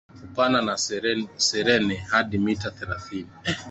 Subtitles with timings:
[0.23, 0.77] upana na
[1.43, 3.53] serene hadi mita thelathini na